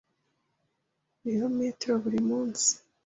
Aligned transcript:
ilometero 1.31 1.91
buri 2.03 2.19
munsi. 2.29 2.69